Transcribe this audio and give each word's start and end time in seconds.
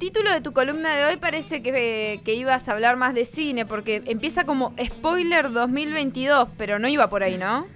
título 0.00 0.32
de 0.32 0.40
tu 0.40 0.52
columna 0.52 0.96
de 0.96 1.04
hoy 1.04 1.16
parece 1.18 1.62
que, 1.62 2.20
ibas 2.24 2.68
a 2.68 2.72
hablar 2.72 2.96
más 2.96 3.14
de 3.14 3.26
cine, 3.26 3.66
porque 3.66 4.02
empieza 4.06 4.44
como 4.44 4.74
spoiler 4.82 5.52
2022, 5.52 6.48
pero 6.56 6.78
no 6.78 6.88
iba 6.88 7.10
por 7.10 7.22
ahí, 7.22 7.36
¿no? 7.36 7.66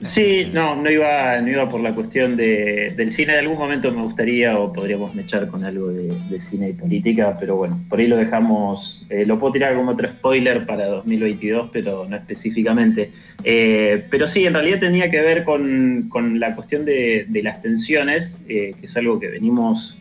Sí, 0.00 0.48
no, 0.52 0.76
no 0.76 0.88
iba, 0.88 1.40
no 1.40 1.48
iba 1.48 1.68
por 1.68 1.80
la 1.80 1.92
cuestión 1.92 2.36
de, 2.36 2.94
del 2.96 3.10
cine. 3.10 3.32
En 3.32 3.40
algún 3.40 3.58
momento 3.58 3.90
me 3.90 4.00
gustaría 4.00 4.56
o 4.56 4.72
podríamos 4.72 5.12
mechar 5.16 5.48
con 5.48 5.64
algo 5.64 5.88
de, 5.88 6.40
cine 6.40 6.68
y 6.68 6.72
política, 6.74 7.36
pero 7.38 7.56
bueno, 7.56 7.80
por 7.88 7.98
ahí 7.98 8.06
lo 8.06 8.16
dejamos. 8.16 9.04
Eh, 9.10 9.26
lo 9.26 9.40
puedo 9.40 9.54
tirar 9.54 9.74
como 9.74 9.90
otro 9.90 10.08
spoiler 10.08 10.64
para 10.64 10.86
2022, 10.86 11.70
pero 11.72 12.06
no 12.08 12.14
específicamente. 12.14 13.10
Eh, 13.42 14.04
pero 14.08 14.28
sí, 14.28 14.46
en 14.46 14.54
realidad 14.54 14.78
tenía 14.78 15.10
que 15.10 15.20
ver 15.20 15.42
con, 15.42 16.08
la 16.38 16.54
cuestión 16.54 16.84
de, 16.84 17.26
las 17.42 17.60
tensiones, 17.60 18.38
eh, 18.48 18.74
que 18.78 18.86
es 18.86 18.96
algo 18.96 19.18
que 19.18 19.26
venimos 19.26 19.98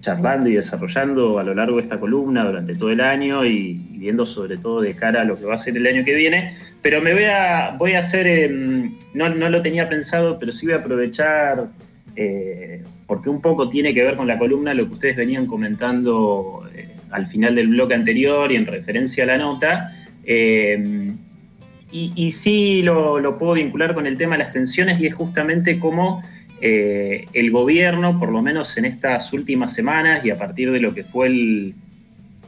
charlando 0.00 0.48
y 0.48 0.54
desarrollando 0.54 1.38
a 1.38 1.42
lo 1.42 1.54
largo 1.54 1.76
de 1.76 1.82
esta 1.82 1.98
columna 1.98 2.44
durante 2.44 2.74
todo 2.74 2.90
el 2.90 3.00
año 3.00 3.44
y, 3.44 3.80
viendo 3.90 4.26
sobre 4.26 4.56
todo 4.56 4.80
de 4.80 4.94
cara 4.94 5.22
a 5.22 5.24
lo 5.24 5.38
que 5.38 5.46
va 5.46 5.54
a 5.54 5.58
ser 5.58 5.76
el 5.76 5.86
año 5.86 6.04
que 6.04 6.14
viene. 6.14 6.54
Pero 6.82 7.00
me 7.00 7.12
voy 7.12 7.24
a, 7.24 7.74
voy 7.76 7.94
a 7.94 8.00
hacer, 8.00 8.26
em, 8.26 8.92
no, 9.14 9.28
no, 9.28 9.48
lo 9.48 9.62
tenía 9.62 9.88
pensado, 9.88 10.38
pero 10.38 10.52
sí 10.52 10.66
voy 10.66 10.74
a 10.74 10.78
aprovechar, 10.78 11.66
eh, 12.14 12.82
porque 13.06 13.28
un 13.28 13.40
poco 13.40 13.68
tiene 13.68 13.92
que 13.92 14.04
ver 14.04 14.16
con 14.16 14.26
la 14.26 14.38
columna 14.38 14.74
lo 14.74 14.86
que 14.86 14.94
ustedes 14.94 15.16
venían 15.16 15.46
comentando 15.46 16.68
eh, 16.74 16.88
al 17.10 17.26
final 17.26 17.54
del 17.54 17.68
bloque 17.68 17.94
anterior 17.94 18.52
y 18.52 18.56
en 18.56 18.66
referencia 18.66 19.24
a 19.24 19.26
la 19.26 19.38
nota. 19.38 19.92
Em, 20.24 21.16
y, 21.90 22.12
y, 22.14 22.30
sí 22.32 22.82
lo, 22.82 23.20
lo 23.20 23.38
puedo 23.38 23.54
vincular 23.54 23.94
con 23.94 24.06
el 24.06 24.16
tema 24.16 24.36
de 24.36 24.44
las 24.44 24.52
tensiones 24.52 25.00
y 25.00 25.06
es 25.06 25.14
justamente 25.14 25.78
cómo 25.78 26.22
eh, 26.60 27.26
el 27.34 27.50
gobierno, 27.50 28.18
por 28.18 28.32
lo 28.32 28.40
menos 28.40 28.76
en 28.78 28.86
estas 28.86 29.32
últimas 29.32 29.74
semanas 29.74 30.24
y 30.24 30.30
a 30.30 30.38
partir 30.38 30.70
de 30.72 30.80
lo 30.80 30.94
que 30.94 31.04
fue 31.04 31.26
el, 31.26 31.74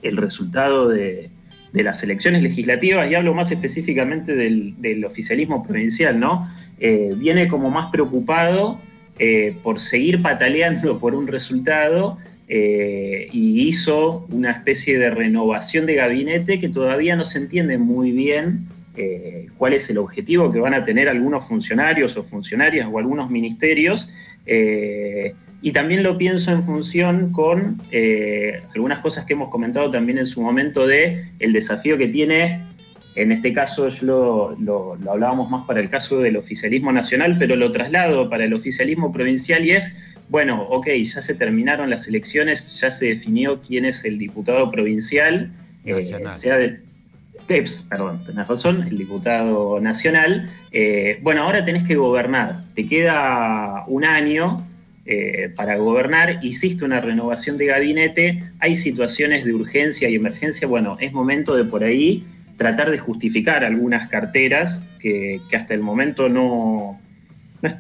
resultado 0.03 0.89
de, 0.89 1.31
las 1.73 2.03
elecciones 2.03 2.43
legislativas, 2.43 3.11
y 3.11 3.15
hablo 3.15 3.35
más 3.35 3.53
específicamente 3.53 4.35
del, 4.35 5.05
oficialismo 5.05 5.67
provincial, 5.67 6.19
¿no? 6.19 6.49
Eh, 6.81 7.15
viene 7.17 7.49
como 7.49 7.71
más 7.71 7.91
preocupado 7.91 8.81
eh, 9.19 9.57
por 9.63 9.81
seguir 9.81 10.23
pataleando 10.23 10.99
por 10.99 11.15
un 11.15 11.27
resultado 11.27 12.19
y 12.51 13.69
hizo 13.69 14.27
una 14.31 14.53
especie 14.53 14.99
de 14.99 15.11
renovación 15.11 15.85
de 15.85 15.97
gabinete 15.97 16.59
que 16.59 16.71
todavía 16.71 17.15
no 17.15 17.27
se 17.27 17.37
entiende 17.37 17.77
muy 17.77 18.11
bien 18.11 18.68
eh, 19.01 19.47
cuál 19.57 19.75
es 19.75 19.89
el 19.91 19.99
objetivo 19.99 20.51
que 20.51 20.59
van 20.59 20.75
a 20.75 20.85
tener 20.85 21.09
algunos 21.09 21.47
funcionarios 21.47 22.17
o 22.17 22.25
funcionarias 22.25 22.89
o 22.91 22.99
algunos 22.99 23.31
ministerios. 23.31 24.11
Eh, 24.45 25.35
y 25.63 25.71
también 25.71 26.03
lo 26.03 26.19
pienso 26.19 26.51
en 26.51 26.65
función 26.65 27.31
con 27.31 27.81
eh, 27.93 28.61
algunas 28.75 28.99
cosas 28.99 29.25
que 29.25 29.35
hemos 29.35 29.51
comentado 29.51 29.89
también 29.93 30.19
en 30.19 30.27
su 30.27 30.43
momento 30.43 30.85
de 30.85 31.31
el 31.39 31.53
desafío 31.53 31.97
que 31.97 32.09
tiene, 32.09 32.65
en 33.15 33.31
este 33.31 33.53
caso 33.53 33.89
yo 33.89 34.57
lo, 34.59 34.99
hablábamos 35.09 35.49
más 35.49 35.65
para 35.65 35.79
el 35.79 35.89
caso 35.89 36.19
del 36.19 36.37
oficialismo 36.37 36.91
nacional, 36.91 37.37
pero 37.39 37.55
lo 37.55 37.71
traslado 37.71 38.29
para 38.29 38.47
el 38.47 38.55
oficialismo 38.55 39.13
provincial 39.13 39.65
y 39.65 39.73
es, 39.73 39.97
bueno, 40.29 40.63
ok, 40.63 40.89
ya 41.05 41.23
se 41.23 41.35
terminaron 41.35 41.89
las 41.89 42.09
elecciones, 42.09 42.81
ya 42.81 42.91
se 42.91 43.07
definió 43.07 43.61
quién 43.61 43.85
es 43.85 44.05
el 44.05 44.19
diputado 44.19 44.73
provincial, 44.73 45.53
sea 46.31 46.59
de, 46.59 46.88
Teps, 47.49 47.87
perdón, 47.89 48.23
tenés 48.27 48.47
razón, 48.47 48.83
el 48.83 48.99
diputado 48.99 49.81
nacional. 49.81 50.51
Eh, 50.71 51.19
bueno, 51.23 51.45
ahora 51.45 51.65
tenés 51.65 51.83
que 51.83 51.97
gobernar. 51.97 52.63
Te 52.75 52.87
queda 52.87 53.85
un 53.87 54.05
año 54.05 54.67
eh, 55.07 55.51
para 55.57 55.77
gobernar. 55.79 56.41
Hiciste 56.45 56.85
una 56.85 57.01
renovación 57.01 57.57
de 57.57 57.65
gabinete. 57.65 58.45
Hay 58.61 58.77
situaciones 58.77 59.47
de 59.47 59.55
urgencia 59.55 60.11
y 60.11 60.15
emergencia. 60.15 60.69
Bueno, 60.69 60.99
es 61.01 61.15
momento 61.15 61.57
de 61.57 61.65
por 61.65 61.83
ahí 61.85 62.27
tratar 62.59 62.91
de 62.91 62.99
justificar 62.99 63.65
algunas 63.65 64.09
carteras 64.09 64.85
que, 64.99 65.41
hasta 65.57 65.73
el 65.73 65.81
momento 65.81 66.29
no, 66.29 67.01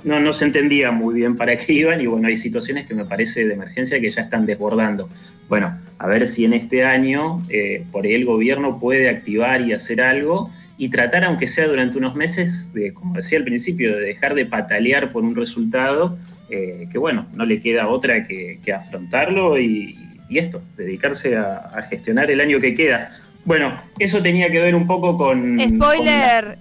no, 0.04 0.20
no, 0.20 0.32
se 0.32 0.44
entendía 0.44 0.90
muy 0.90 1.14
bien 1.14 1.36
para 1.36 1.56
qué 1.56 1.72
iban 1.72 2.00
y 2.00 2.06
bueno, 2.06 2.28
hay 2.28 2.36
situaciones 2.36 2.86
que 2.86 2.94
me 2.94 3.04
parece 3.04 3.46
de 3.46 3.54
emergencia 3.54 4.00
que 4.00 4.10
ya 4.10 4.22
están 4.22 4.44
desbordando. 4.44 5.08
Bueno, 5.48 5.78
a 5.98 6.06
ver 6.06 6.26
si 6.26 6.44
en 6.44 6.52
este 6.52 6.84
año 6.84 7.44
eh, 7.48 7.84
por 7.92 8.04
ahí 8.04 8.14
el 8.14 8.24
gobierno 8.24 8.78
puede 8.78 9.08
activar 9.08 9.60
y 9.60 9.72
hacer 9.72 10.00
algo 10.00 10.50
y 10.76 10.90
tratar, 10.90 11.24
aunque 11.24 11.48
sea 11.48 11.66
durante 11.66 11.98
unos 11.98 12.14
meses, 12.14 12.72
de, 12.72 12.92
como 12.92 13.16
decía 13.16 13.38
al 13.38 13.44
principio, 13.44 13.96
de 13.96 14.00
dejar 14.02 14.34
de 14.34 14.46
patalear 14.46 15.10
por 15.10 15.24
un 15.24 15.34
resultado, 15.34 16.16
eh, 16.50 16.88
que 16.90 16.98
bueno, 16.98 17.26
no 17.34 17.44
le 17.44 17.60
queda 17.60 17.88
otra 17.88 18.24
que, 18.24 18.60
afrontarlo 18.72 19.58
y, 19.58 19.96
esto, 20.30 20.62
dedicarse 20.76 21.36
a, 21.36 21.82
gestionar 21.88 22.30
el 22.30 22.40
año 22.40 22.60
que 22.60 22.74
queda. 22.74 23.10
Bueno, 23.44 23.80
eso 23.98 24.22
tenía 24.22 24.50
que 24.52 24.60
ver 24.60 24.74
un 24.74 24.86
poco 24.86 25.16
con... 25.16 25.58
Spoiler, 25.58 26.58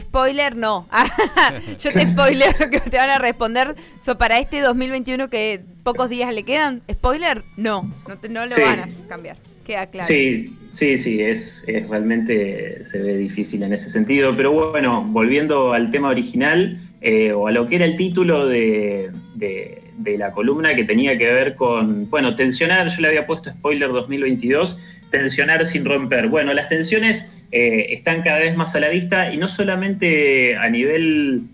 spoiler 0.00 0.56
no. 0.56 0.88
Yo 1.80 1.90
te 1.92 2.12
spoiler 2.12 2.54
que 2.70 2.80
te 2.80 2.96
van 2.96 3.10
a 3.10 3.18
responder. 3.18 3.74
So, 4.00 4.18
para 4.18 4.38
este 4.38 4.60
2021 4.60 5.30
que 5.30 5.60
pocos 5.82 6.10
días 6.10 6.32
le 6.34 6.42
quedan, 6.42 6.82
spoiler 6.90 7.44
no, 7.56 7.82
no, 8.28 8.46
lo 8.46 8.56
van 8.56 8.80
a 8.80 8.88
cambiar. 9.08 9.36
Queda 9.64 9.86
claro. 9.86 10.06
Sí, 10.06 10.54
sí, 10.70 10.96
sí, 10.96 11.20
es, 11.20 11.64
realmente 11.66 12.84
se 12.84 13.02
ve 13.02 13.16
difícil 13.16 13.62
en 13.62 13.72
ese 13.72 13.90
sentido. 13.90 14.34
Pero 14.36 14.70
bueno, 14.70 15.04
volviendo 15.04 15.72
al 15.74 15.90
tema 15.90 16.08
original, 16.08 16.80
eh, 17.00 17.32
o 17.32 17.46
a 17.46 17.52
lo 17.52 17.66
que 17.66 17.76
era 17.76 17.84
el 17.84 17.96
título 17.96 18.46
de, 18.46 19.10
de, 19.34 20.18
la 20.18 20.32
columna 20.32 20.74
que 20.74 20.84
tenía 20.84 21.16
que 21.18 21.26
ver 21.26 21.54
con, 21.54 22.08
bueno, 22.10 22.34
tensionar, 22.34 22.88
yo 22.88 23.02
le 23.02 23.08
había 23.08 23.26
puesto 23.26 23.50
spoiler 23.50 23.90
2022, 23.90 24.78
tensionar 25.10 25.64
sin 25.66 25.84
romper. 25.84 26.28
Bueno, 26.28 26.54
las 26.54 26.68
tensiones 26.68 27.26
eh, 27.50 27.86
están 27.90 28.22
cada 28.22 28.38
vez 28.38 28.56
más 28.56 28.74
a 28.76 28.80
la 28.80 28.88
vista 28.88 29.32
y 29.32 29.38
no 29.38 29.48
solamente 29.48 30.56
a 30.56 30.68
nivel 30.68 31.44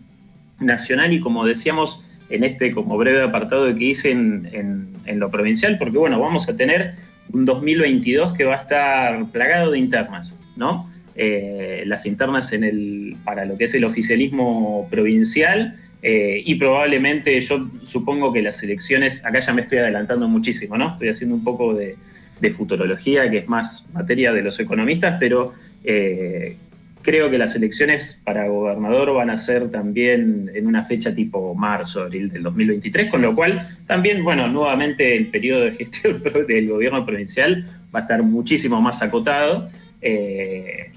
nacional 0.58 1.12
y 1.12 1.20
como 1.20 1.44
decíamos 1.44 2.04
en 2.30 2.42
este 2.42 2.72
como 2.72 2.96
breve 2.96 3.22
apartado 3.22 3.72
que 3.74 3.84
hice 3.84 4.10
en, 4.10 4.92
lo 5.06 5.30
provincial, 5.30 5.76
porque 5.78 5.98
bueno, 5.98 6.18
vamos 6.18 6.48
a 6.48 6.56
tener 6.56 6.94
un 7.32 7.44
2022 7.44 8.32
que 8.32 8.44
va 8.44 8.54
a 8.54 8.58
estar 8.58 9.26
plagado 9.30 9.70
de 9.70 9.78
internas, 9.78 10.38
¿no? 10.56 10.90
Eh, 11.14 11.84
las 11.86 12.06
internas 12.06 12.52
en 12.52 12.64
el, 12.64 13.16
para 13.22 13.44
lo 13.44 13.56
que 13.56 13.64
es 13.64 13.74
el 13.74 13.84
oficialismo 13.84 14.88
provincial 14.90 15.76
eh, 16.02 16.42
y 16.44 16.56
probablemente 16.56 17.40
yo 17.40 17.68
supongo 17.84 18.32
que 18.32 18.42
las 18.42 18.62
elecciones, 18.62 19.24
acá 19.24 19.40
ya 19.40 19.52
me 19.52 19.62
estoy 19.62 19.78
adelantando 19.78 20.26
muchísimo, 20.26 20.76
¿no? 20.76 20.92
Estoy 20.92 21.10
haciendo 21.10 21.36
un 21.36 21.44
poco 21.44 21.74
de, 21.74 21.96
de 22.40 22.50
futurología, 22.50 23.30
que 23.30 23.38
es 23.38 23.48
más 23.48 23.86
materia 23.92 24.32
de 24.32 24.42
los 24.42 24.58
economistas, 24.58 25.16
pero 25.20 25.52
eh, 25.84 26.56
creo 27.02 27.30
que 27.30 27.36
las 27.36 27.54
elecciones 27.54 28.20
para 28.24 28.48
gobernador 28.48 29.12
van 29.12 29.28
a 29.28 29.38
ser 29.38 29.70
también 29.70 30.50
en 30.54 30.66
una 30.66 30.82
fecha 30.82 31.14
tipo 31.14 31.54
marzo, 31.54 32.02
abril 32.02 32.30
del 32.30 32.42
2023, 32.42 33.10
con 33.10 33.20
lo 33.20 33.34
cual 33.34 33.68
también, 33.86 34.24
bueno, 34.24 34.48
nuevamente 34.48 35.14
el 35.14 35.26
periodo 35.26 35.64
de 35.64 35.72
gestión 35.72 36.22
del 36.48 36.68
gobierno 36.68 37.04
provincial 37.04 37.66
va 37.94 38.00
a 38.00 38.02
estar 38.02 38.22
muchísimo 38.22 38.80
más 38.80 39.02
acotado. 39.02 39.68
Eh, 40.00 40.90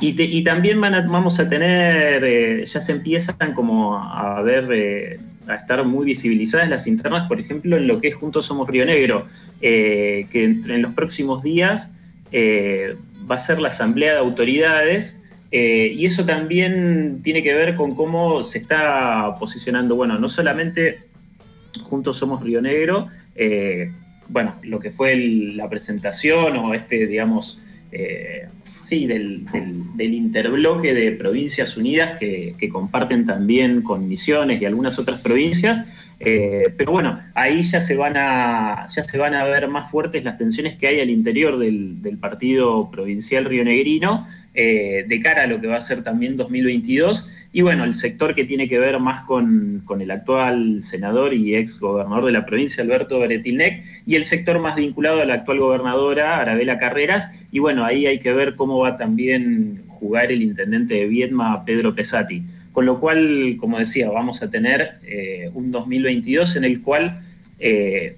y, 0.00 0.42
también 0.42 0.80
vamos 0.80 1.38
a 1.38 1.48
tener, 1.48 2.24
eh, 2.24 2.66
ya 2.66 2.80
se 2.80 2.92
empiezan 2.92 3.54
como 3.54 3.96
a 3.96 4.42
ver, 4.42 5.20
a 5.46 5.54
estar 5.54 5.84
muy 5.84 6.04
visibilizadas 6.04 6.68
las 6.68 6.88
internas, 6.88 7.28
por 7.28 7.38
ejemplo, 7.38 7.76
en 7.76 7.86
lo 7.86 8.00
que 8.00 8.08
es 8.08 8.14
Juntos 8.16 8.46
Somos 8.46 8.68
Río 8.68 8.84
Negro, 8.84 9.26
que 9.60 10.26
en 10.34 10.82
los 10.82 10.94
próximos 10.94 11.44
días 11.44 11.92
va 13.30 13.36
a 13.36 13.38
ser 13.38 13.60
la 13.60 13.68
asamblea 13.68 14.12
de 14.12 14.18
autoridades 14.18 15.20
eh, 15.56 15.92
y 15.94 16.06
eso 16.06 16.24
también 16.24 17.20
tiene 17.22 17.42
que 17.42 17.54
ver 17.54 17.76
con 17.76 17.94
cómo 17.94 18.42
se 18.42 18.58
está 18.58 19.36
posicionando, 19.38 19.94
bueno, 19.94 20.18
no 20.18 20.28
solamente 20.28 21.04
Juntos 21.82 22.16
Somos 22.16 22.42
Río 22.42 22.60
Negro, 22.60 23.06
eh, 23.36 23.92
bueno, 24.28 24.56
lo 24.62 24.80
que 24.80 24.90
fue 24.90 25.16
la 25.16 25.68
presentación 25.68 26.56
o 26.56 26.74
este, 26.74 27.06
digamos, 27.06 27.60
eh, 27.92 28.48
sí, 28.82 29.06
del, 29.06 29.46
interbloque 29.96 30.92
de 30.92 31.12
Provincias 31.12 31.76
Unidas 31.76 32.18
que, 32.18 32.56
que, 32.58 32.68
comparten 32.68 33.24
también 33.24 33.82
con 33.82 34.08
Misiones 34.08 34.60
y 34.60 34.64
algunas 34.64 34.98
otras 34.98 35.20
provincias, 35.20 35.86
eh, 36.20 36.72
pero 36.76 36.92
bueno, 36.92 37.20
ahí 37.34 37.62
ya 37.62 37.80
se, 37.80 37.96
van 37.96 38.16
a, 38.16 38.86
ya 38.86 39.02
se 39.02 39.18
van 39.18 39.34
a 39.34 39.44
ver 39.44 39.68
más 39.68 39.90
fuertes 39.90 40.24
las 40.24 40.38
tensiones 40.38 40.76
que 40.76 40.86
hay 40.86 41.00
al 41.00 41.10
interior 41.10 41.58
del, 41.58 41.98
partido 42.20 42.90
provincial 42.90 43.44
rionegrino 43.44 44.26
eh, 44.54 45.04
de 45.06 45.20
cara 45.20 45.42
a 45.42 45.46
lo 45.46 45.60
que 45.60 45.66
va 45.66 45.76
a 45.76 45.80
ser 45.80 46.02
también 46.02 46.36
2022. 46.36 47.28
Y 47.52 47.62
bueno, 47.62 47.84
el 47.84 47.94
sector 47.94 48.34
que 48.34 48.44
tiene 48.44 48.68
que 48.68 48.78
ver 48.78 48.98
más 49.00 49.22
con, 49.22 49.84
el 50.00 50.10
actual 50.10 50.80
senador 50.80 51.34
y 51.34 51.56
ex 51.56 51.78
gobernador 51.80 52.26
de 52.26 52.32
la 52.32 52.46
provincia, 52.46 52.82
Alberto 52.82 53.18
Beretilnec, 53.18 53.84
y 54.06 54.14
el 54.14 54.24
sector 54.24 54.60
más 54.60 54.76
vinculado 54.76 55.20
a 55.20 55.24
la 55.24 55.34
actual 55.34 55.58
gobernadora, 55.58 56.40
Arabela 56.40 56.78
Carreras. 56.78 57.46
Y 57.50 57.58
bueno, 57.58 57.84
ahí 57.84 58.06
hay 58.06 58.20
que 58.20 58.32
ver 58.32 58.54
cómo 58.54 58.78
va 58.78 58.96
también 58.96 59.84
jugar 59.88 60.30
el 60.30 60.42
intendente 60.42 60.94
de 60.94 61.06
Viedma, 61.06 61.64
Pedro 61.64 61.94
Pesati. 61.94 62.42
Con 62.74 62.86
lo 62.86 62.98
cual, 62.98 63.56
como 63.58 63.78
decía, 63.78 64.10
vamos 64.10 64.42
a 64.42 64.50
tener 64.50 64.94
eh, 65.06 65.48
un 65.54 65.70
2022 65.70 66.56
en 66.56 66.64
el 66.64 66.82
cual 66.82 67.22
eh, 67.60 68.16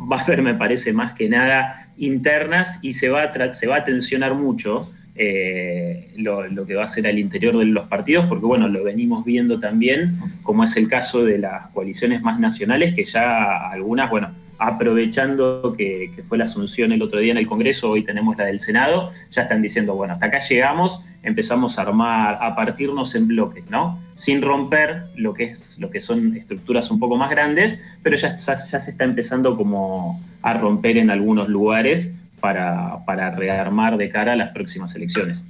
va 0.00 0.18
a 0.18 0.24
haber, 0.24 0.42
me 0.42 0.54
parece, 0.54 0.92
más 0.92 1.12
que 1.14 1.28
nada 1.28 1.88
internas 1.96 2.80
y 2.82 2.94
se 2.94 3.08
va 3.08 3.22
a, 3.22 3.52
se 3.52 3.68
va 3.68 3.76
a 3.76 3.84
tensionar 3.84 4.34
mucho 4.34 4.90
eh, 5.14 6.10
lo, 6.16 6.66
que 6.66 6.74
va 6.74 6.82
a 6.82 6.88
ser 6.88 7.06
al 7.06 7.20
interior 7.20 7.56
de 7.56 7.66
los 7.66 7.86
partidos, 7.86 8.26
porque 8.26 8.44
bueno, 8.46 8.66
lo 8.66 8.82
venimos 8.82 9.24
viendo 9.24 9.60
también, 9.60 10.16
como 10.42 10.64
es 10.64 10.76
el 10.76 10.88
caso 10.88 11.24
de 11.24 11.38
las 11.38 11.68
coaliciones 11.68 12.20
más 12.20 12.40
nacionales, 12.40 12.96
que 12.96 13.04
ya 13.04 13.70
algunas, 13.70 14.10
bueno, 14.10 14.32
aprovechando 14.58 15.74
que, 15.76 16.10
fue 16.26 16.38
la 16.38 16.44
asunción 16.44 16.92
el 16.92 17.02
otro 17.02 17.20
día 17.20 17.32
en 17.32 17.38
el 17.38 17.46
Congreso, 17.46 17.90
hoy 17.90 18.04
tenemos 18.04 18.36
la 18.36 18.44
del 18.44 18.58
Senado, 18.58 19.10
ya 19.30 19.42
están 19.42 19.62
diciendo, 19.62 19.94
bueno, 19.94 20.14
hasta 20.14 20.26
acá 20.26 20.40
llegamos, 20.40 21.00
empezamos 21.22 21.78
a 21.78 21.82
armar, 21.82 22.38
a 22.40 22.54
partirnos 22.54 23.14
en 23.14 23.28
bloques, 23.28 23.64
¿no? 23.68 24.00
Sin 24.14 24.42
romper 24.42 25.06
lo 25.16 25.34
que, 25.34 25.44
es, 25.44 25.78
lo 25.78 25.90
que 25.90 26.00
son 26.00 26.36
estructuras 26.36 26.90
un 26.90 26.98
poco 26.98 27.16
más 27.16 27.30
grandes, 27.30 27.80
pero 28.02 28.16
ya, 28.16 28.36
ya, 28.36 28.56
se 28.56 28.90
está 28.90 29.04
empezando 29.04 29.56
como 29.56 30.20
a 30.42 30.54
romper 30.54 30.98
en 30.98 31.10
algunos 31.10 31.48
lugares 31.48 32.14
para, 32.40 33.04
para 33.06 33.30
rearmar 33.30 33.96
de 33.96 34.08
cara 34.08 34.34
a 34.34 34.36
las 34.36 34.50
próximas 34.50 34.94
elecciones. 34.94 35.44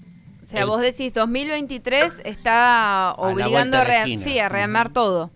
O 0.44 0.48
sea, 0.48 0.66
vos 0.66 0.80
decís, 0.80 1.12
2023 1.12 2.20
está 2.24 3.14
obligando 3.16 3.78
a, 3.78 3.80
a 3.80 4.48
rearmar 4.48 4.92
todo. 4.92 5.30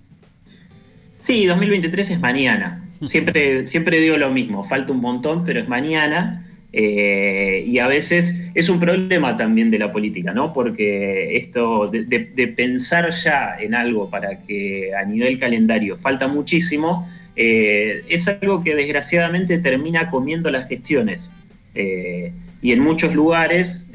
Sí, 1.18 1.46
2023 1.46 2.10
es 2.10 2.20
mañana. 2.20 2.87
Siempre, 3.06 3.66
siempre 3.66 4.00
digo 4.00 4.16
lo 4.16 4.30
mismo, 4.30 4.64
falta 4.64 4.92
un 4.92 5.00
montón, 5.00 5.44
pero 5.44 5.60
es 5.60 5.68
mañana. 5.68 6.44
Eh, 6.70 7.64
y 7.66 7.78
a 7.78 7.86
veces 7.86 8.50
es 8.54 8.68
un 8.68 8.78
problema 8.78 9.36
también 9.36 9.70
de 9.70 9.78
la 9.78 9.90
política, 9.90 10.34
¿no? 10.34 10.52
Porque 10.52 11.36
esto 11.36 11.88
de, 11.88 12.52
pensar 12.54 13.10
ya 13.12 13.56
en 13.58 13.74
algo 13.74 14.10
para 14.10 14.40
que 14.40 14.90
a 14.94 15.04
nivel 15.04 15.38
calendario 15.38 15.96
falta 15.96 16.28
muchísimo, 16.28 17.08
eh, 17.36 18.04
es 18.08 18.28
algo 18.28 18.62
que 18.62 18.74
desgraciadamente 18.74 19.58
termina 19.58 20.10
comiendo 20.10 20.50
las 20.50 20.68
gestiones. 20.68 21.32
Eh, 21.74 22.32
y 22.60 22.72
en 22.72 22.80
muchos 22.80 23.14
lugares 23.14 23.88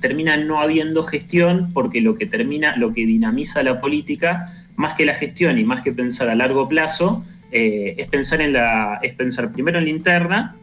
termina 0.00 0.36
no 0.36 0.60
habiendo 0.60 1.04
gestión 1.04 1.70
porque 1.72 2.00
lo 2.00 2.16
que 2.16 2.26
termina, 2.26 2.76
lo 2.76 2.92
que 2.92 3.06
dinamiza 3.06 3.62
la 3.62 3.80
política, 3.80 4.52
más 4.74 4.94
que 4.94 5.06
la 5.06 5.14
gestión 5.14 5.56
y 5.56 5.62
más 5.62 5.82
que 5.82 5.92
pensar 5.92 6.28
a 6.28 6.34
largo 6.34 6.68
plazo, 6.68 7.24
eh, 7.54 7.94
es, 7.98 8.08
pensar 8.08 8.40
en 8.40 8.52
la, 8.52 8.98
es 9.00 9.14
pensar 9.14 9.52
primero 9.52 9.78
en 9.78 9.84
la 9.84 9.90
interna 9.90 10.56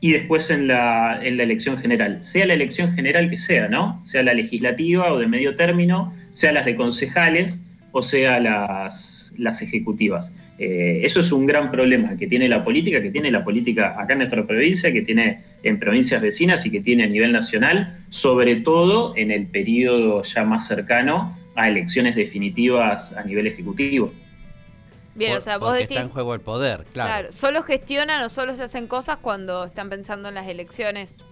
y 0.00 0.10
después 0.10 0.50
en 0.50 0.66
la, 0.66 1.20
en 1.22 1.36
la 1.36 1.44
elección 1.44 1.78
general, 1.78 2.24
sea 2.24 2.44
la 2.44 2.54
elección 2.54 2.90
general 2.90 3.30
que 3.30 3.38
sea, 3.38 3.68
¿no? 3.68 4.02
Sea 4.04 4.24
la 4.24 4.34
legislativa 4.34 5.12
o 5.12 5.18
de 5.20 5.28
medio 5.28 5.54
término, 5.54 6.12
sea 6.32 6.50
las 6.50 6.66
de 6.66 6.74
concejales 6.74 7.62
o 7.92 8.02
sea 8.02 8.40
las, 8.40 9.32
las 9.38 9.62
ejecutivas. 9.62 10.32
Eh, 10.58 11.02
eso 11.04 11.20
es 11.20 11.30
un 11.30 11.46
gran 11.46 11.70
problema 11.70 12.16
que 12.16 12.26
tiene 12.26 12.48
la 12.48 12.64
política, 12.64 13.00
que 13.00 13.12
tiene 13.12 13.30
la 13.30 13.44
política 13.44 13.94
acá 13.96 14.14
en 14.14 14.18
nuestra 14.18 14.44
provincia, 14.44 14.92
que 14.92 15.02
tiene 15.02 15.38
en 15.62 15.78
provincias 15.78 16.20
vecinas 16.20 16.66
y 16.66 16.72
que 16.72 16.80
tiene 16.80 17.04
a 17.04 17.06
nivel 17.06 17.30
nacional, 17.30 17.96
sobre 18.10 18.56
todo 18.56 19.14
en 19.16 19.30
el 19.30 19.46
periodo 19.46 20.24
ya 20.24 20.44
más 20.44 20.66
cercano 20.66 21.38
a 21.54 21.68
elecciones 21.68 22.16
definitivas 22.16 23.12
a 23.12 23.22
nivel 23.22 23.46
ejecutivo. 23.46 24.12
Bien, 25.14 25.36
o 25.36 25.40
sea, 25.40 25.58
vos 25.58 25.74
decís. 25.74 25.92
Está 25.92 26.02
en 26.02 26.08
juego 26.08 26.34
el 26.34 26.40
poder, 26.40 26.84
claro. 26.92 27.10
Claro, 27.10 27.32
solo 27.32 27.62
gestionan 27.62 28.22
o 28.22 28.28
solo 28.28 28.54
se 28.54 28.64
hacen 28.64 28.86
cosas 28.86 29.18
cuando 29.18 29.64
están 29.64 29.88
pensando 29.90 30.28
en 30.28 30.34
las 30.34 30.48
elecciones. 30.48 31.22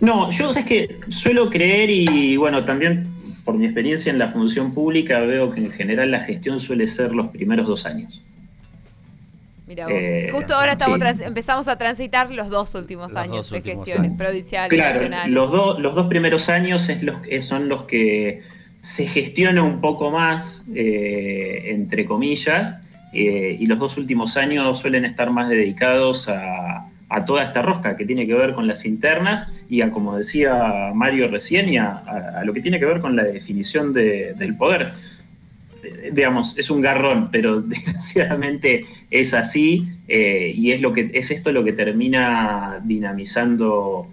No, 0.00 0.30
yo 0.30 0.50
es 0.50 0.64
que 0.64 1.00
suelo 1.08 1.48
creer 1.50 1.90
y 1.90 2.36
bueno, 2.36 2.64
también 2.64 3.12
por 3.44 3.56
mi 3.56 3.66
experiencia 3.66 4.10
en 4.10 4.18
la 4.18 4.28
función 4.28 4.74
pública 4.74 5.20
veo 5.20 5.50
que 5.50 5.60
en 5.60 5.70
general 5.70 6.10
la 6.10 6.20
gestión 6.20 6.60
suele 6.60 6.86
ser 6.86 7.12
los 7.12 7.28
primeros 7.28 7.66
dos 7.66 7.86
años. 7.86 8.22
Mira 9.66 9.86
vos. 9.86 9.94
Eh, 9.94 10.28
Justo 10.32 10.54
ahora 10.54 10.72
estamos 10.72 11.00
empezamos 11.20 11.68
a 11.68 11.78
transitar 11.78 12.30
los 12.30 12.50
dos 12.50 12.74
últimos 12.74 13.14
años 13.16 13.50
de 13.50 13.62
gestiones 13.62 14.12
provinciales 14.16 14.70
claro, 14.70 14.94
nacionales. 14.94 15.32
Los, 15.32 15.78
los 15.80 15.94
dos 15.94 16.06
primeros 16.08 16.48
años 16.48 16.88
es 16.88 17.02
los, 17.02 17.16
son 17.42 17.68
los 17.68 17.84
que 17.84 18.42
se 18.82 19.06
gestiona 19.06 19.62
un 19.62 19.80
poco 19.80 20.10
más, 20.10 20.64
eh, 20.74 21.66
entre 21.66 22.04
comillas, 22.04 22.80
eh, 23.12 23.56
y 23.58 23.66
los 23.66 23.78
dos 23.78 23.96
últimos 23.96 24.36
años 24.36 24.80
suelen 24.80 25.04
estar 25.04 25.30
más 25.30 25.48
dedicados 25.48 26.28
a, 26.28 26.88
toda 27.26 27.44
esta 27.44 27.60
rosca 27.60 27.94
que 27.94 28.06
tiene 28.06 28.26
que 28.26 28.32
ver 28.32 28.54
con 28.54 28.66
las 28.66 28.86
internas 28.86 29.52
y 29.68 29.82
a, 29.82 29.90
como 29.90 30.16
decía 30.16 30.92
Mario 30.94 31.28
recién, 31.28 31.68
y 31.68 31.76
a, 31.76 32.40
lo 32.42 32.54
que 32.54 32.62
tiene 32.62 32.80
que 32.80 32.86
ver 32.86 33.00
con 33.00 33.14
la 33.14 33.22
definición 33.22 33.92
del 33.92 34.56
poder. 34.56 34.92
Eh, 35.84 36.10
digamos, 36.12 36.56
es 36.56 36.70
un 36.70 36.80
garrón, 36.80 37.28
pero 37.30 37.60
desgraciadamente 37.62 38.86
es 39.10 39.34
así 39.34 39.88
y 40.08 40.72
es, 40.72 40.80
lo 40.80 40.92
que, 40.92 41.10
es 41.12 41.30
esto 41.30 41.52
lo 41.52 41.62
que 41.62 41.74
termina 41.74 42.80
dinamizando 42.82 44.08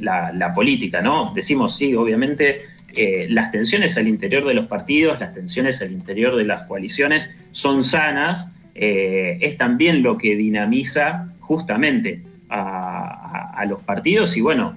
la, 0.00 0.32
la 0.32 0.54
política, 0.54 1.00
¿no? 1.00 1.32
Decimos, 1.34 1.76
sí, 1.76 1.94
obviamente 1.94 2.77
eh, 2.94 3.26
las 3.28 3.50
tensiones 3.50 3.96
al 3.98 4.08
interior 4.08 4.46
de 4.46 4.54
los 4.54 4.66
partidos, 4.66 5.20
las 5.20 5.34
tensiones 5.34 5.82
al 5.82 5.92
interior 5.92 6.36
de 6.36 6.44
las 6.44 6.62
coaliciones 6.62 7.34
son 7.52 7.84
sanas, 7.84 8.50
eh, 8.74 9.38
es 9.40 9.58
también 9.58 10.02
lo 10.02 10.16
que 10.16 10.36
dinamiza 10.36 11.32
justamente 11.40 12.22
a, 12.48 13.64
los 13.68 13.82
partidos 13.82 14.36
y 14.36 14.40
bueno, 14.40 14.74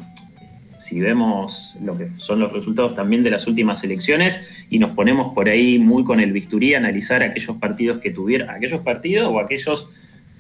si 0.80 1.00
vemos 1.00 1.78
lo 1.82 1.98
que 1.98 2.10
son 2.10 2.40
los 2.40 2.52
resultados 2.52 2.96
también 2.96 3.24
de 3.24 3.30
las 3.30 3.46
últimas 3.48 3.84
elecciones 3.84 4.42
y 4.70 4.80
nos 4.80 4.92
ponemos 4.92 5.34
por 5.34 5.48
ahí 5.48 5.78
muy 5.78 6.04
con 6.04 6.20
el 6.20 6.34
bisturí 6.34 6.74
a 6.74 6.80
analizar 6.80 7.22
aquellos 7.22 7.58
partidos 7.58 8.02
que 8.02 8.10
tuvieron, 8.10 8.50
aquellos 8.50 8.82
partidos 8.82 9.28
o 9.32 9.40
aquellos 9.40 9.88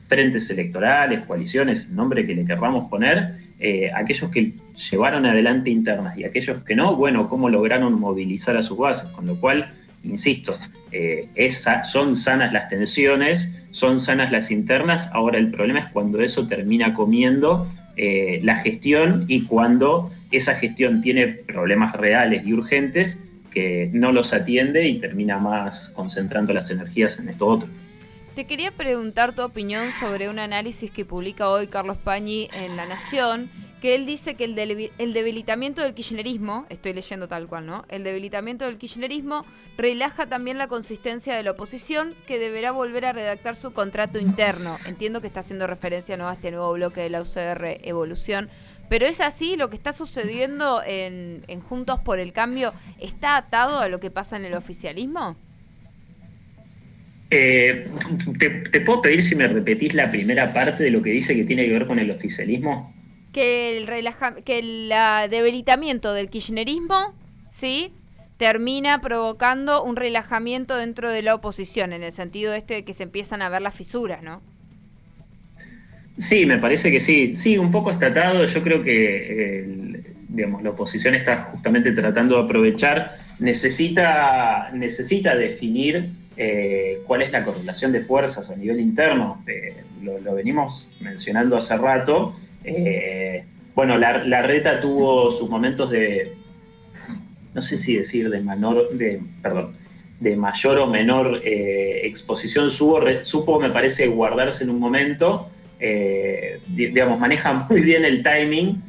frentes 0.09 0.49
electorales, 0.49 1.21
coaliciones, 1.21 1.87
nombre 1.89 2.25
que 2.25 2.35
le 2.35 2.43
querramos 2.45 2.89
poner, 2.89 3.35
eh, 3.63 3.91
aquellos 3.93 4.31
que 4.31 4.53
llevaron 4.89 5.27
adelante 5.27 5.69
internas 5.69 6.17
y 6.17 6.23
aquellos 6.23 6.63
que 6.63 6.75
no, 6.75 6.95
bueno, 6.95 7.29
cómo 7.29 7.47
lograron 7.47 7.99
movilizar 7.99 8.57
a 8.57 8.63
sus 8.63 8.77
bases, 8.77 9.09
con 9.11 9.27
lo 9.27 9.39
cual, 9.39 9.71
insisto, 10.03 10.55
eh, 10.91 11.29
son 11.83 12.17
sanas 12.17 12.51
las 12.51 12.69
tensiones, 12.69 13.63
son 13.69 14.01
sanas 14.01 14.31
las 14.31 14.49
internas, 14.49 15.11
ahora 15.13 15.37
el 15.37 15.51
problema 15.51 15.79
es 15.79 15.85
cuando 15.91 16.21
eso 16.21 16.47
termina 16.47 16.95
comiendo 16.95 17.67
eh, 17.97 18.39
la 18.43 18.55
gestión 18.55 19.25
y 19.27 19.43
cuando 19.43 20.09
esa 20.31 20.55
gestión 20.55 21.01
tiene 21.01 21.27
problemas 21.27 21.95
reales 21.95 22.43
y 22.45 22.53
urgentes 22.53 23.19
que 23.51 23.91
no 23.93 24.11
los 24.11 24.33
atiende 24.33 24.87
y 24.87 24.97
termina 24.97 25.37
más 25.37 25.91
concentrando 25.95 26.51
las 26.51 26.71
energías 26.71 27.19
en 27.19 27.29
esto 27.29 27.45
otro. 27.45 27.69
Te 28.35 28.47
quería 28.47 28.71
preguntar 28.71 29.35
tu 29.35 29.41
opinión 29.41 29.91
sobre 29.91 30.29
un 30.29 30.39
análisis 30.39 30.89
que 30.89 31.03
publica 31.03 31.49
hoy 31.49 31.67
Carlos 31.67 31.97
Pañi 31.97 32.47
en 32.53 32.77
La 32.77 32.85
Nación, 32.85 33.51
que 33.81 33.93
él 33.93 34.05
dice 34.05 34.35
que 34.35 34.45
el, 34.45 34.55
debilitamiento 34.55 35.81
del 35.81 35.93
kirchnerismo, 35.93 36.65
estoy 36.69 36.93
leyendo 36.93 37.27
tal 37.27 37.47
cual, 37.47 37.65
¿no? 37.65 37.83
El 37.89 38.05
debilitamiento 38.05 38.63
del 38.63 38.77
kirchnerismo 38.77 39.43
relaja 39.75 40.27
también 40.27 40.57
la 40.57 40.69
consistencia 40.69 41.35
de 41.35 41.43
la 41.43 41.51
oposición, 41.51 42.15
que 42.25 42.39
deberá 42.39 42.71
volver 42.71 43.05
a 43.05 43.11
redactar 43.11 43.57
su 43.57 43.73
contrato 43.73 44.17
interno. 44.17 44.77
Entiendo 44.85 45.19
que 45.19 45.27
está 45.27 45.41
haciendo 45.41 45.67
referencia 45.67 46.15
¿no? 46.15 46.29
a 46.29 46.33
este 46.33 46.51
nuevo 46.51 46.71
bloque 46.71 47.01
de 47.01 47.09
la 47.09 47.21
UCR 47.21 47.79
Evolución. 47.83 48.49
Pero 48.87 49.07
es 49.07 49.19
así, 49.19 49.57
lo 49.57 49.69
que 49.69 49.75
está 49.75 49.91
sucediendo 49.91 50.81
en, 50.85 51.43
en 51.49 51.59
Juntos 51.59 51.99
por 51.99 52.19
el 52.19 52.31
Cambio, 52.31 52.73
¿está 52.97 53.35
atado 53.35 53.79
a 53.79 53.89
lo 53.89 53.99
que 53.99 54.09
pasa 54.09 54.37
en 54.37 54.45
el 54.45 54.53
oficialismo? 54.53 55.35
Eh, 57.33 57.87
¿te, 58.37 58.81
puedo 58.81 59.01
pedir 59.01 59.23
si 59.23 59.35
me 59.35 59.47
repetís 59.47 59.93
la 59.93 60.11
primera 60.11 60.51
parte 60.51 60.83
de 60.83 60.91
lo 60.91 61.01
que 61.01 61.11
dice 61.11 61.33
que 61.33 61.45
tiene 61.45 61.65
que 61.65 61.71
ver 61.71 61.87
con 61.87 61.97
el 61.97 62.11
oficialismo? 62.11 62.93
Que 63.31 63.77
el, 63.77 63.87
relaja 63.87 64.35
que 64.35 64.59
el 64.59 64.93
debilitamiento 65.29 66.13
del 66.13 66.29
kirchnerismo, 66.29 67.15
¿sí? 67.49 67.93
Termina 68.37 68.99
provocando 68.99 69.81
un 69.81 69.95
relajamiento 69.95 70.75
dentro 70.75 71.09
de 71.09 71.21
la 71.21 71.33
oposición, 71.33 71.93
en 71.93 72.03
el 72.03 72.11
sentido 72.11 72.53
este 72.53 72.73
de 72.73 72.83
que 72.83 72.93
se 72.93 73.03
empiezan 73.03 73.41
a 73.41 73.47
ver 73.47 73.61
las 73.61 73.75
fisuras, 73.75 74.21
¿no? 74.21 74.41
Sí, 76.17 76.45
me 76.45 76.57
parece 76.57 76.91
que 76.91 76.99
sí. 76.99 77.35
Sí, 77.37 77.57
un 77.57 77.71
poco 77.71 77.91
estatado. 77.91 78.45
Yo 78.45 78.61
creo 78.61 78.83
que 78.83 80.01
digamos, 80.27 80.63
la 80.63 80.71
oposición 80.71 81.15
está 81.15 81.43
justamente 81.51 81.91
tratando 81.91 82.37
de 82.37 82.43
aprovechar, 82.43 83.11
necesita, 83.39 84.71
necesita 84.73 85.35
definir 85.35 86.09
eh, 86.37 87.01
cuál 87.05 87.21
es 87.23 87.31
la 87.31 87.43
correlación 87.43 87.91
de 87.91 88.01
fuerzas 88.01 88.49
a 88.49 88.55
nivel 88.55 88.79
interno. 88.79 89.43
Eh, 89.47 89.75
lo, 90.01 90.33
venimos 90.33 90.89
mencionando 90.99 91.57
hace 91.57 91.77
rato. 91.77 92.33
Eh, 92.63 93.43
bueno, 93.75 93.97
la, 93.97 94.41
reta 94.41 94.79
tuvo 94.79 95.31
sus 95.31 95.49
momentos 95.49 95.89
de, 95.91 96.33
no 97.53 97.61
sé 97.61 97.77
si 97.77 97.97
decir 97.97 98.29
de 98.29 98.41
menor, 98.41 98.89
de, 98.91 99.21
perdón, 99.41 99.75
de 100.19 100.35
mayor 100.35 100.79
o 100.79 100.87
menor 100.87 101.41
exposición, 101.43 102.69
supo, 102.69 103.59
me 103.59 103.69
parece, 103.69 104.07
guardarse 104.07 104.63
en 104.63 104.69
un 104.69 104.79
momento. 104.79 105.49
digamos, 106.67 107.19
maneja 107.19 107.53
muy 107.69 107.81
bien 107.81 108.05
el 108.05 108.23
timing 108.23 108.81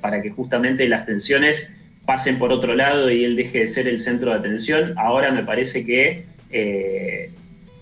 para 0.00 0.22
que 0.22 0.30
justamente 0.30 0.88
las 0.88 1.04
tensiones 1.04 1.74
pasen 2.06 2.38
por 2.38 2.52
otro 2.52 2.74
lado 2.74 3.10
y 3.10 3.24
él 3.24 3.36
deje 3.36 3.60
de 3.60 3.68
ser 3.68 3.86
el 3.86 3.98
centro 3.98 4.30
de 4.30 4.38
atención. 4.38 4.94
Ahora 4.96 5.30
me 5.30 5.44
parece 5.44 5.84
que 5.84 6.29
eh, 6.50 7.30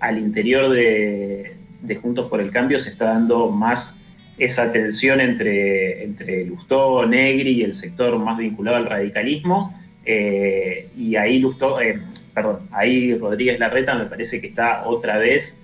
al 0.01 0.19
interior 0.19 0.71
de, 0.71 1.55
Juntos 2.03 2.29
por 2.29 2.41
el 2.41 2.51
Cambio 2.51 2.79
se 2.79 2.91
está 2.91 3.07
dando 3.07 3.51
más 3.51 4.01
esa 4.37 4.71
tensión 4.73 5.21
entre, 5.21 6.05
entre 6.05 6.45
Lustó, 6.45 7.07
Negri 7.07 7.51
y 7.53 7.63
el 7.63 7.75
sector 7.75 8.19
más 8.19 8.39
vinculado 8.39 8.77
al 8.77 8.87
radicalismo. 8.87 9.75
Eh, 10.05 10.89
y 10.97 11.17
ahí 11.17 11.39
Lustó, 11.39 11.81
eh, 11.81 11.99
perdón, 12.35 12.61
ahí 12.73 13.15
Rodríguez 13.15 13.59
Larreta 13.59 13.95
me 13.95 14.05
parece 14.05 14.41
que 14.41 14.47
está 14.49 14.87
otra 14.87 15.19
vez 15.19 15.61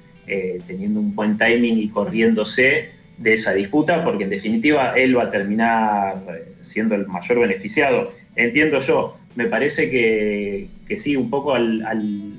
teniendo 0.66 1.00
un 1.00 1.14
buen 1.14 1.36
timing 1.36 1.76
y 1.76 1.88
corriéndose 1.88 2.88
de 3.18 3.34
esa 3.34 3.52
disputa, 3.52 4.02
porque 4.02 4.24
en 4.24 4.30
definitiva 4.30 4.94
él 4.96 5.18
va 5.18 5.24
a 5.24 5.30
terminar 5.30 6.22
siendo 6.62 6.94
el 6.94 7.06
mayor 7.06 7.40
beneficiado. 7.40 8.10
Entiendo 8.34 8.80
yo, 8.80 9.18
me 9.34 9.46
parece 9.46 9.90
que, 9.90 10.96
sí, 10.96 11.16
un 11.16 11.30
poco 11.30 11.56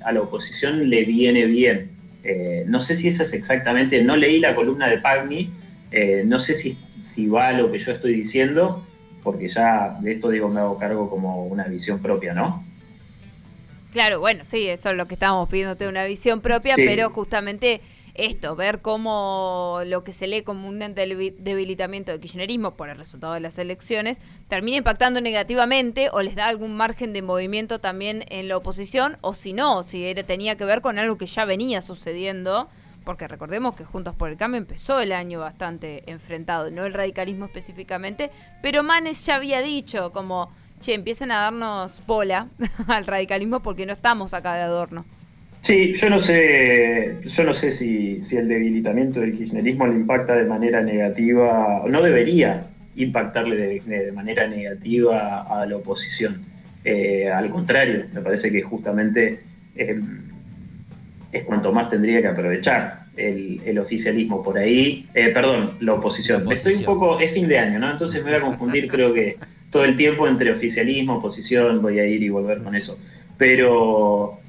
a 0.06 0.14
la 0.14 0.22
oposición 0.22 0.90
le 0.90 1.04
viene 1.04 1.46
bien. 1.46 1.90
no 2.68 2.82
sé 2.82 2.96
si 2.96 3.10
esa 3.10 3.24
es 3.24 3.34
exactamente, 3.34 4.02
no 4.04 4.16
leí 4.16 4.40
la 4.40 4.56
columna 4.56 4.88
de 4.88 5.00
Pagni, 5.00 5.52
eh, 5.92 6.24
no 6.26 6.40
sé 6.40 6.54
si, 6.54 6.78
si 7.02 7.28
va 7.28 7.48
a 7.48 7.54
lo 7.54 7.72
que 7.72 7.80
yo 7.80 7.94
estoy 7.94 8.14
diciendo, 8.14 8.86
porque 9.24 9.48
ya 9.48 9.98
de 10.02 10.14
esto 10.14 10.30
digo 10.30 10.50
me 10.50 10.60
hago 10.60 10.78
cargo 10.78 11.10
como 11.10 11.46
una 11.46 11.64
visión 11.66 12.00
propia, 12.00 12.34
¿no? 12.34 12.64
Claro, 13.94 14.20
bueno, 14.20 14.44
sí, 14.44 14.68
eso 14.68 14.92
es 14.92 14.98
lo 14.98 15.08
que 15.08 15.14
estábamos 15.14 15.48
pidiéndote, 15.48 15.88
una 15.88 16.04
visión 16.04 16.42
propia, 16.42 16.76
pero 16.76 17.12
justamente 17.12 17.80
esto, 18.16 18.56
ver 18.56 18.82
cómo 18.82 19.82
lo 19.86 20.04
que 20.04 20.14
se 20.14 20.28
lee 20.28 20.42
como 20.42 20.68
un 20.68 20.80
debilitamiento 20.80 22.12
del 22.12 22.22
kirchnerismo 22.22 22.72
por 22.72 22.90
el 22.90 22.98
resultado 22.98 23.34
de 23.34 23.40
las 23.40 23.58
elecciones 23.58 24.18
termina 24.48 24.78
impactando 24.78 25.22
negativamente 25.22 26.10
o 26.12 26.22
les 26.22 26.36
da 26.36 26.48
algún 26.48 26.76
margen 26.76 27.14
de 27.14 27.22
movimiento 27.22 27.80
también 27.80 28.26
en 28.30 28.48
la 28.48 28.58
oposición, 28.58 29.18
o 29.22 29.34
si 29.34 29.54
no, 29.54 29.84
si 29.84 30.14
tenía 30.28 30.56
que 30.56 30.66
ver 30.66 30.82
con 30.82 31.00
algo 31.00 31.18
que 31.18 31.26
ya 31.26 31.46
venía 31.46 31.82
sucediendo 31.82 32.70
porque 33.06 33.28
recordemos 33.28 33.76
que 33.76 33.86
Juntos 33.86 34.16
por 34.16 34.32
el 34.32 34.38
Cambio 34.38 34.58
empezó 34.58 35.00
el 35.00 35.12
año 35.12 35.40
bastante 35.40 36.04
enfrentado, 36.08 36.72
no 36.72 36.86
el 36.86 36.94
radicalismo 36.94 37.46
específicamente, 37.46 38.32
pero 38.62 38.84
Manes 38.84 39.26
ya 39.26 39.36
había 39.36 39.62
dicho 39.62 40.12
como, 40.12 40.52
che, 40.82 40.96
empiecen 40.96 41.32
a 41.32 41.38
darnos 41.38 42.02
bola 42.08 42.48
al 42.88 43.06
radicalismo 43.06 43.62
porque 43.62 43.86
no 43.86 43.94
estamos 43.94 44.34
acá 44.34 44.56
de 44.56 44.64
adorno. 44.64 45.06
Sí, 45.66 45.96
yo 45.96 46.12
no 46.12 46.20
sé, 46.20 47.18
yo 47.26 47.44
no 47.44 47.56
sé 47.56 47.72
si, 47.72 48.20
el 48.38 48.48
debilitamiento 48.48 49.20
del 49.20 49.36
kirchnerismo 49.36 49.88
le 49.88 49.96
impacta 49.96 50.36
de 50.36 50.46
manera 50.46 50.84
negativa, 50.84 51.82
no 51.90 52.04
debería 52.04 52.68
impactarle 52.96 53.82
de, 53.84 54.12
manera 54.12 54.48
negativa 54.48 55.42
a 55.42 55.66
la 55.66 55.78
oposición. 55.78 56.44
Eh, 56.84 57.32
al 57.32 57.50
contrario, 57.50 58.06
me 58.14 58.22
parece 58.22 58.52
que 58.52 58.62
justamente 58.62 59.40
eh, 59.76 60.00
es 61.32 61.44
cuanto 61.46 61.74
más 61.74 61.90
tendría 61.90 62.22
que 62.22 62.28
aprovechar 62.28 63.00
el, 63.18 63.80
oficialismo 63.80 64.44
por 64.44 64.60
ahí, 64.60 65.08
eh, 65.16 65.30
perdón, 65.30 65.78
la 65.80 65.94
oposición. 65.94 66.46
Estoy 66.52 66.76
un 66.76 66.84
poco, 66.84 67.20
es 67.20 67.32
fin 67.32 67.48
de 67.48 67.58
año, 67.58 67.80
¿no? 67.80 67.90
Entonces 67.90 68.24
me 68.24 68.30
voy 68.30 68.40
a 68.40 68.44
confundir 68.44 68.88
creo 68.88 69.16
que 69.16 69.38
todo 69.72 69.84
el 69.84 69.98
tiempo 69.98 70.28
entre 70.28 70.52
oficialismo, 70.52 71.16
oposición, 71.16 71.82
voy 71.82 71.98
a 71.98 72.06
ir 72.06 72.22
y 72.22 72.30
volver 72.30 72.60
con 72.60 72.76
eso. 72.76 73.00
Pero, 73.36 74.40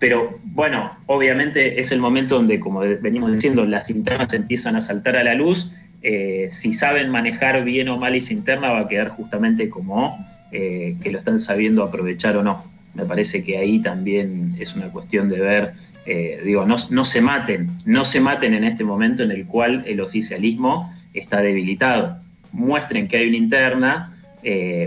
pero 0.00 0.40
bueno, 0.42 0.96
obviamente 1.04 1.78
es 1.78 1.92
el 1.92 2.00
momento 2.00 2.36
donde, 2.36 2.58
como 2.58 2.80
venimos 2.80 3.32
diciendo, 3.32 3.66
las 3.66 3.90
internas 3.90 4.32
empiezan 4.32 4.74
a 4.74 4.80
saltar 4.80 5.14
a 5.16 5.22
la 5.22 5.34
luz. 5.34 5.70
Eh, 6.02 6.48
si 6.50 6.72
saben 6.72 7.10
manejar 7.10 7.62
bien 7.64 7.90
o 7.90 7.98
mal 7.98 8.14
esa 8.14 8.32
interna, 8.32 8.72
va 8.72 8.80
a 8.80 8.88
quedar 8.88 9.10
justamente 9.10 9.68
como 9.68 10.26
eh, 10.52 10.96
que 11.02 11.10
lo 11.10 11.18
están 11.18 11.38
sabiendo 11.38 11.84
aprovechar 11.84 12.38
o 12.38 12.42
no. 12.42 12.64
Me 12.94 13.04
parece 13.04 13.44
que 13.44 13.58
ahí 13.58 13.80
también 13.80 14.56
es 14.58 14.74
una 14.74 14.88
cuestión 14.88 15.28
de 15.28 15.38
ver 15.38 15.72
eh, 16.06 16.40
digo, 16.46 16.64
no, 16.64 17.04
se 17.04 17.20
maten, 17.20 17.68
no 17.84 18.06
se 18.06 18.20
maten 18.20 18.54
en 18.54 18.64
este 18.64 18.84
momento 18.84 19.22
en 19.22 19.30
el 19.30 19.44
cual 19.44 19.84
el 19.86 20.00
oficialismo 20.00 20.90
está 21.12 21.42
debilitado. 21.42 22.16
Muestren 22.52 23.06
que 23.06 23.18
hay 23.18 23.28
una 23.28 23.36
interna, 23.36 24.16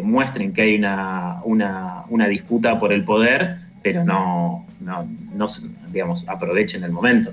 muestren 0.03 0.53
que 0.53 0.63
hay 0.63 0.75
una, 0.75 1.39
una, 1.45 2.27
disputa 2.27 2.79
por 2.79 2.91
el 2.91 3.03
poder, 3.03 3.57
pero 3.83 4.03
no, 4.03 4.65
no, 4.79 5.07
digamos, 5.91 6.27
aprovechen 6.27 6.83
el 6.83 6.91
momento. 6.91 7.31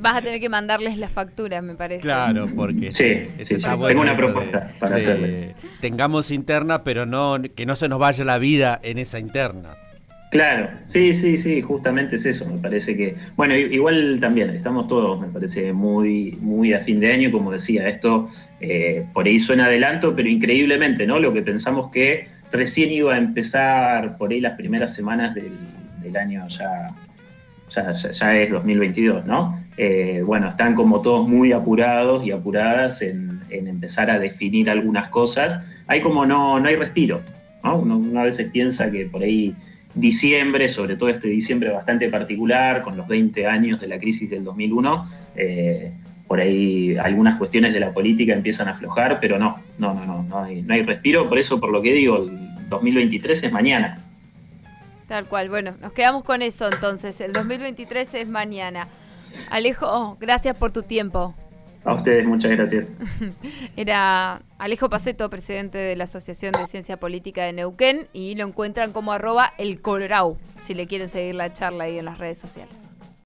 Vas 0.00 0.16
a 0.16 0.22
tener 0.22 0.40
que 0.40 0.48
mandarles 0.48 0.98
la 0.98 1.08
factura, 1.08 1.62
me 1.62 1.74
parece. 1.74 2.02
Claro, 2.02 2.48
porque 2.54 2.92
sí, 2.92 3.28
tengo 3.60 4.00
una 4.00 4.16
propuesta 4.16 4.72
para 4.78 4.96
hacerles. 4.96 5.56
Tengamos 5.80 6.30
interna, 6.30 6.84
pero 6.84 7.06
no 7.06 7.38
que 7.54 7.66
no 7.66 7.76
se 7.76 7.88
nos 7.88 7.98
vaya 7.98 8.24
la 8.24 8.38
vida 8.38 8.80
en 8.82 8.98
esa 8.98 9.18
interna. 9.18 9.76
Claro, 10.30 10.68
sí, 10.82 11.14
sí, 11.14 11.36
sí, 11.36 11.62
justamente 11.62 12.16
es 12.16 12.26
eso, 12.26 12.44
me 12.46 12.58
parece 12.58 12.96
que, 12.96 13.14
bueno, 13.36 13.54
igual 13.54 14.18
también, 14.18 14.50
estamos 14.50 14.88
todos, 14.88 15.20
me 15.20 15.28
parece, 15.28 15.72
muy, 15.72 16.36
muy 16.40 16.72
a 16.72 16.80
fin 16.80 16.98
de 16.98 17.12
año, 17.12 17.30
como 17.30 17.52
decía, 17.52 17.88
esto 17.88 18.28
eh, 18.60 19.06
por 19.12 19.26
ahí 19.26 19.38
suena 19.38 19.66
adelanto, 19.66 20.16
pero 20.16 20.28
increíblemente, 20.28 21.06
¿no? 21.06 21.20
Lo 21.20 21.32
que 21.32 21.42
pensamos 21.42 21.88
que 21.92 22.33
recién 22.54 22.92
iba 22.92 23.14
a 23.14 23.18
empezar 23.18 24.16
por 24.16 24.30
ahí 24.30 24.40
las 24.40 24.56
primeras 24.56 24.94
semanas 24.94 25.34
del, 25.34 25.52
año 26.16 26.46
ya, 26.48 26.94
ya, 27.68 28.36
es 28.36 28.50
2022, 28.50 29.26
¿no? 29.26 29.58
Eh, 29.76 30.22
bueno, 30.24 30.48
están 30.48 30.76
como 30.76 31.02
todos 31.02 31.26
muy 31.28 31.50
apurados 31.50 32.24
y 32.24 32.30
apuradas 32.30 33.02
en, 33.02 33.42
empezar 33.50 34.10
a 34.10 34.18
definir 34.20 34.70
algunas 34.70 35.08
cosas. 35.08 35.66
Hay 35.88 36.00
como 36.00 36.24
no, 36.26 36.60
no 36.60 36.68
hay 36.68 36.76
respiro, 36.76 37.22
¿no? 37.64 37.78
Uno, 37.78 37.96
uno 37.98 38.20
a 38.20 38.30
piensa 38.52 38.90
que 38.90 39.06
por 39.06 39.22
ahí 39.22 39.56
diciembre, 39.94 40.68
sobre 40.68 40.96
todo 40.96 41.08
este 41.08 41.28
diciembre 41.28 41.70
bastante 41.70 42.08
particular, 42.08 42.82
con 42.82 42.96
los 42.96 43.08
20 43.08 43.46
años 43.46 43.80
de 43.80 43.88
la 43.88 43.98
crisis 43.98 44.30
del 44.30 44.44
2001, 44.44 45.06
eh, 45.36 45.92
por 46.28 46.40
ahí 46.40 46.96
algunas 46.96 47.36
cuestiones 47.38 47.72
de 47.72 47.80
la 47.80 47.92
política 47.92 48.34
empiezan 48.34 48.68
a 48.68 48.72
aflojar, 48.72 49.18
pero 49.20 49.38
no, 49.38 49.58
no, 49.78 49.94
no, 49.94 50.04
no, 50.06 50.22
no 50.22 50.38
hay, 50.38 50.62
no 50.62 50.74
hay 50.74 50.82
respiro, 50.82 51.28
por 51.28 51.38
eso 51.38 51.60
por 51.60 51.70
lo 51.70 51.82
que 51.82 51.92
digo, 51.92 52.28
2023 52.74 53.42
es 53.44 53.52
mañana. 53.52 53.98
Tal 55.08 55.26
cual, 55.26 55.50
bueno, 55.50 55.74
nos 55.80 55.92
quedamos 55.92 56.24
con 56.24 56.42
eso 56.42 56.66
entonces, 56.66 57.20
el 57.20 57.32
2023 57.32 58.14
es 58.14 58.28
mañana. 58.28 58.88
Alejo, 59.50 60.16
gracias 60.20 60.56
por 60.56 60.70
tu 60.70 60.82
tiempo. 60.82 61.34
A 61.84 61.92
ustedes, 61.92 62.24
muchas 62.24 62.50
gracias. 62.50 62.92
Era 63.76 64.40
Alejo 64.56 64.88
Paceto, 64.88 65.28
presidente 65.28 65.76
de 65.76 65.96
la 65.96 66.04
Asociación 66.04 66.52
de 66.52 66.66
Ciencia 66.66 66.98
Política 66.98 67.44
de 67.44 67.52
Neuquén, 67.52 68.08
y 68.14 68.34
lo 68.36 68.46
encuentran 68.46 68.92
como 68.92 69.12
arroba 69.12 69.52
el 69.58 69.82
Colorau, 69.82 70.38
si 70.60 70.72
le 70.72 70.86
quieren 70.86 71.10
seguir 71.10 71.34
la 71.34 71.52
charla 71.52 71.84
ahí 71.84 71.98
en 71.98 72.06
las 72.06 72.18
redes 72.18 72.38
sociales. 72.38 72.93